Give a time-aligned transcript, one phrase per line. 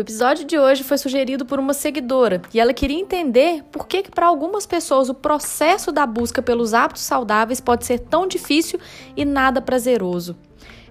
[0.00, 4.04] O episódio de hoje foi sugerido por uma seguidora e ela queria entender por que,
[4.04, 8.80] que para algumas pessoas o processo da busca pelos hábitos saudáveis pode ser tão difícil
[9.14, 10.38] e nada prazeroso.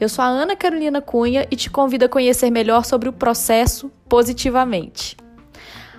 [0.00, 3.92] Eu sou a Ana Carolina Cunha e te convido a conhecer melhor sobre o processo
[4.08, 5.16] positivamente.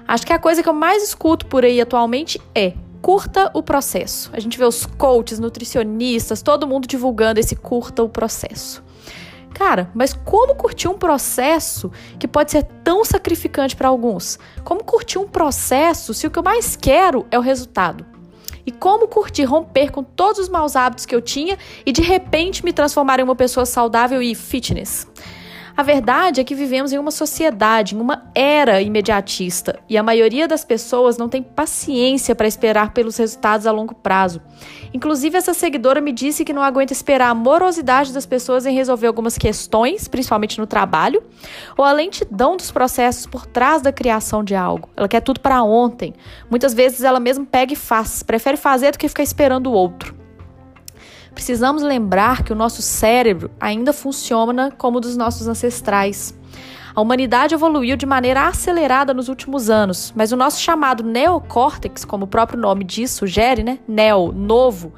[0.05, 4.29] Acho que a coisa que eu mais escuto por aí atualmente é curta o processo.
[4.33, 8.83] A gente vê os coaches, nutricionistas, todo mundo divulgando esse curta o processo.
[9.57, 14.37] Cara, mas como curtir um processo que pode ser tão sacrificante para alguns?
[14.63, 18.05] Como curtir um processo se o que eu mais quero é o resultado?
[18.67, 22.63] E como curtir romper com todos os maus hábitos que eu tinha e de repente
[22.63, 25.07] me transformar em uma pessoa saudável e fitness?
[25.77, 30.47] A verdade é que vivemos em uma sociedade, em uma era imediatista, e a maioria
[30.47, 34.41] das pessoas não tem paciência para esperar pelos resultados a longo prazo.
[34.91, 39.05] Inclusive, essa seguidora me disse que não aguenta esperar a morosidade das pessoas em resolver
[39.05, 41.21] algumas questões, principalmente no trabalho,
[41.77, 44.89] ou a lentidão dos processos por trás da criação de algo.
[44.97, 46.15] Ela quer tudo para ontem.
[46.49, 50.26] Muitas vezes ela mesma pega e faz, prefere fazer do que ficar esperando o outro.
[51.37, 56.35] Precisamos lembrar que o nosso cérebro ainda funciona como o dos nossos ancestrais.
[56.95, 62.25] A humanidade evoluiu de maneira acelerada nos últimos anos, mas o nosso chamado neocórtex, como
[62.25, 63.77] o próprio nome diz, sugere, né?
[63.87, 64.93] Neo, novo,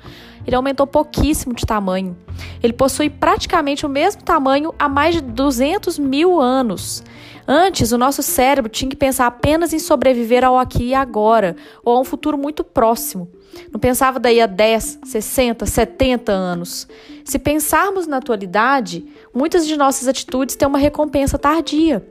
[0.48, 2.16] ele aumentou pouquíssimo de tamanho.
[2.64, 7.04] Ele possui praticamente o mesmo tamanho há mais de 200 mil anos.
[7.46, 11.98] Antes, o nosso cérebro tinha que pensar apenas em sobreviver ao aqui e agora, ou
[11.98, 13.30] a um futuro muito próximo.
[13.72, 16.88] Não pensava daí a 10, 60, 70 anos.
[17.24, 22.06] Se pensarmos na atualidade, muitas de nossas atitudes têm uma recompensa tardia.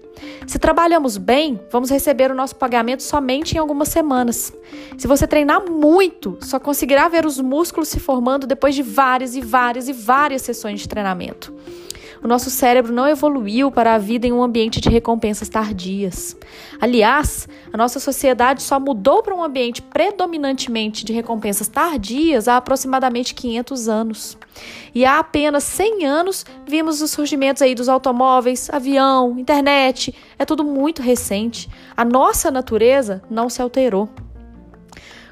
[0.47, 4.53] Se trabalhamos bem, vamos receber o nosso pagamento somente em algumas semanas.
[4.97, 9.41] Se você treinar muito, só conseguirá ver os músculos se formando depois de várias e
[9.41, 11.55] várias e várias sessões de treinamento.
[12.22, 16.36] O nosso cérebro não evoluiu para a vida em um ambiente de recompensas tardias.
[16.80, 23.34] Aliás, a nossa sociedade só mudou para um ambiente predominantemente de recompensas tardias há aproximadamente
[23.34, 24.39] 500 anos.
[24.95, 30.14] E há apenas 100 anos vimos os surgimentos aí dos automóveis, avião, internet.
[30.39, 31.68] É tudo muito recente.
[31.96, 34.08] A nossa natureza não se alterou.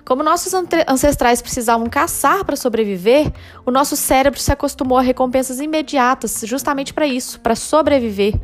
[0.06, 0.54] Como nossos
[0.86, 3.32] ancestrais precisavam caçar para sobreviver,
[3.66, 8.40] o nosso cérebro se acostumou a recompensas imediatas, justamente para isso, para sobreviver.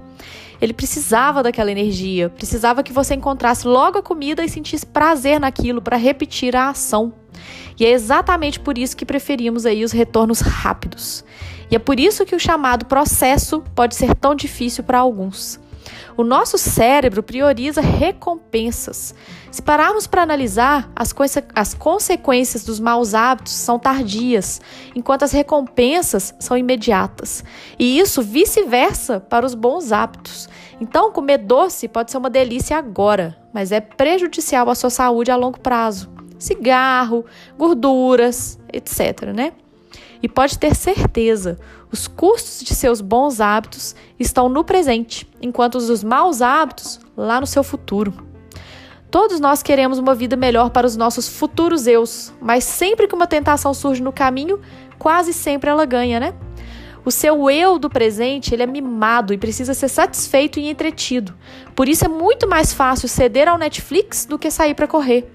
[0.61, 5.81] Ele precisava daquela energia, precisava que você encontrasse logo a comida e sentisse prazer naquilo
[5.81, 7.15] para repetir a ação.
[7.79, 11.25] E é exatamente por isso que preferimos aí os retornos rápidos.
[11.71, 15.61] E é por isso que o chamado processo pode ser tão difícil para alguns.
[16.17, 19.15] O nosso cérebro prioriza recompensas.
[19.51, 21.15] Se pararmos para analisar, as,
[21.55, 24.61] as consequências dos maus hábitos são tardias,
[24.95, 27.45] enquanto as recompensas são imediatas.
[27.79, 30.49] E isso vice-versa para os bons hábitos.
[30.81, 35.37] Então, comer doce pode ser uma delícia agora, mas é prejudicial à sua saúde a
[35.37, 36.11] longo prazo.
[36.39, 37.25] Cigarro,
[37.57, 39.33] gorduras, etc.
[39.35, 39.53] Né?
[40.23, 41.59] E pode ter certeza,
[41.93, 47.39] os custos de seus bons hábitos estão no presente, enquanto os dos maus hábitos lá
[47.39, 48.15] no seu futuro.
[49.11, 53.27] Todos nós queremos uma vida melhor para os nossos futuros eus, mas sempre que uma
[53.27, 54.59] tentação surge no caminho,
[54.99, 56.35] quase sempre ela ganha, né?
[57.05, 61.35] O seu eu do presente, ele é mimado e precisa ser satisfeito e entretido.
[61.75, 65.29] Por isso é muito mais fácil ceder ao Netflix do que sair para correr.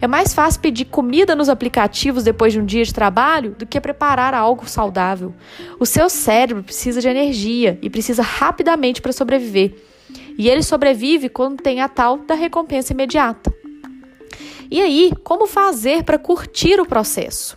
[0.00, 3.78] É mais fácil pedir comida nos aplicativos depois de um dia de trabalho do que
[3.78, 5.34] preparar algo saudável.
[5.78, 9.74] O seu cérebro precisa de energia e precisa rapidamente para sobreviver.
[10.38, 13.52] E ele sobrevive quando tem a tal da recompensa imediata.
[14.70, 17.56] E aí, como fazer para curtir o processo?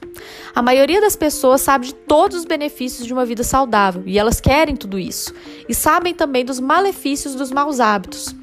[0.56, 4.39] A maioria das pessoas sabe de todos os benefícios de uma vida saudável e elas
[4.39, 5.34] querem tudo isso.
[5.67, 8.35] E sabem também dos malefícios dos maus hábitos.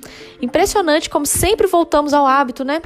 [0.43, 2.81] Impressionante como sempre voltamos ao hábito, né?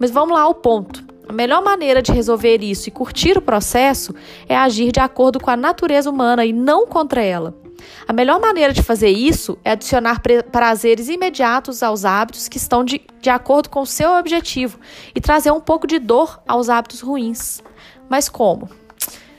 [0.00, 1.04] Mas vamos lá ao ponto.
[1.28, 4.14] A melhor maneira de resolver isso e curtir o processo
[4.48, 7.54] é agir de acordo com a natureza humana e não contra ela.
[8.06, 13.00] A melhor maneira de fazer isso é adicionar prazeres imediatos aos hábitos que estão de,
[13.20, 14.78] de acordo com o seu objetivo
[15.14, 17.62] e trazer um pouco de dor aos hábitos ruins.
[18.08, 18.68] Mas como?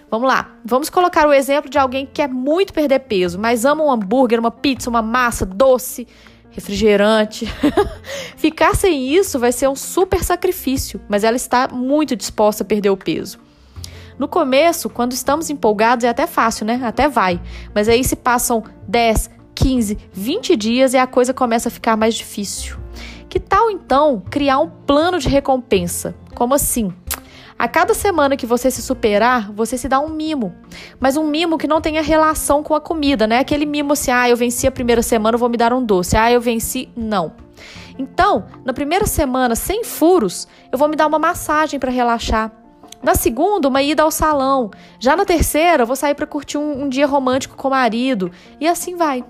[0.09, 3.83] Vamos lá, vamos colocar o exemplo de alguém que quer muito perder peso, mas ama
[3.83, 6.07] um hambúrguer, uma pizza, uma massa doce
[6.49, 7.45] refrigerante.
[8.37, 12.89] Ficar sem isso vai ser um super sacrifício, mas ela está muito disposta a perder
[12.89, 13.37] o peso.
[14.17, 16.81] No começo, quando estamos empolgados, é até fácil, né?
[16.83, 17.39] Até vai.
[17.75, 22.15] Mas aí se passam 10, 15, 20 dias e a coisa começa a ficar mais
[22.15, 22.77] difícil.
[23.29, 26.15] Que tal então criar um plano de recompensa?
[26.33, 26.91] Como assim?
[27.59, 30.53] A cada semana que você se superar, você se dá um mimo.
[30.99, 33.39] Mas um mimo que não tenha relação com a comida, né?
[33.39, 36.15] Aquele mimo assim, ah, eu venci a primeira semana, vou me dar um doce.
[36.15, 36.89] Ah, eu venci.
[36.95, 37.33] Não.
[37.97, 42.51] Então, na primeira semana, sem furos, eu vou me dar uma massagem para relaxar.
[43.01, 44.69] Na segunda, uma ida ao salão.
[44.99, 48.31] Já na terceira, eu vou sair para curtir um, um dia romântico com o marido.
[48.59, 49.23] E assim vai.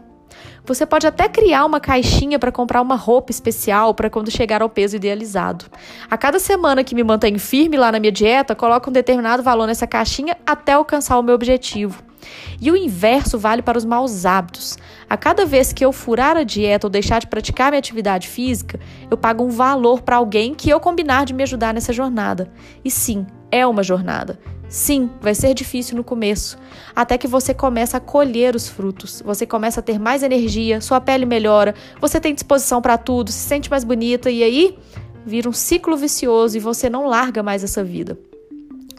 [0.68, 4.70] Você pode até criar uma caixinha para comprar uma roupa especial para quando chegar ao
[4.70, 5.64] peso idealizado.
[6.12, 9.66] A cada semana que me mantenho firme lá na minha dieta, coloco um determinado valor
[9.66, 12.07] nessa caixinha até alcançar o meu objetivo.
[12.60, 14.78] E o inverso vale para os maus hábitos.
[15.10, 18.80] A cada vez que eu furar a dieta ou deixar de praticar minha atividade física,
[19.10, 22.52] eu pago um valor para alguém que eu combinar de me ajudar nessa jornada.
[22.84, 24.40] E sim, é uma jornada.
[24.70, 26.58] Sim, vai ser difícil no começo,
[26.94, 29.24] até que você começa a colher os frutos.
[29.26, 33.40] Você começa a ter mais energia, sua pele melhora, você tem disposição para tudo, se
[33.40, 34.78] sente mais bonita e aí
[35.26, 38.18] vira um ciclo vicioso e você não larga mais essa vida.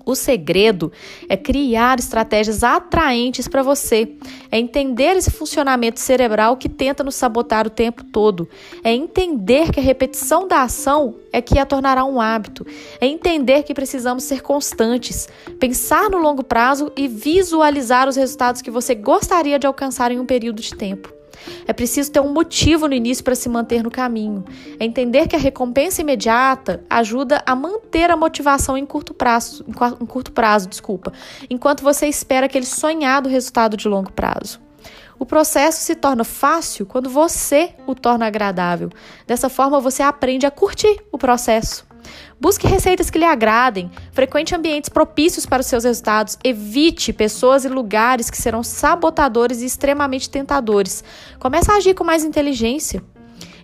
[0.09, 0.91] O segredo
[1.29, 4.11] é criar estratégias atraentes para você,
[4.51, 8.49] é entender esse funcionamento cerebral que tenta nos sabotar o tempo todo,
[8.83, 12.67] é entender que a repetição da ação é que a tornará um hábito,
[12.99, 15.29] é entender que precisamos ser constantes,
[15.61, 20.25] pensar no longo prazo e visualizar os resultados que você gostaria de alcançar em um
[20.25, 21.18] período de tempo.
[21.67, 24.45] É preciso ter um motivo no início para se manter no caminho.
[24.79, 30.07] É entender que a recompensa imediata ajuda a manter a motivação em curto prazo, em
[30.07, 31.13] curto prazo, desculpa,
[31.49, 34.61] enquanto você espera aquele sonhado resultado de longo prazo.
[35.19, 38.89] O processo se torna fácil quando você o torna agradável.
[39.27, 41.88] Dessa forma, você aprende a curtir o processo.
[42.41, 47.69] Busque receitas que lhe agradem, frequente ambientes propícios para os seus resultados, evite pessoas e
[47.69, 51.03] lugares que serão sabotadores e extremamente tentadores.
[51.39, 53.03] Comece a agir com mais inteligência.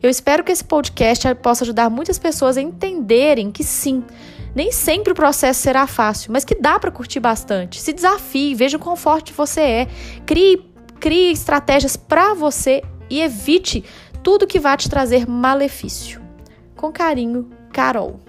[0.02, 4.04] Eu espero que esse podcast possa ajudar muitas pessoas a entenderem que sim,
[4.54, 7.80] nem sempre o processo será fácil, mas que dá para curtir bastante.
[7.80, 9.88] Se desafie, veja o quão forte você é,
[10.24, 10.70] crie,
[11.00, 13.84] crie estratégias para você e evite
[14.22, 16.20] tudo que vá te trazer malefício.
[16.76, 18.23] Com carinho, Carol.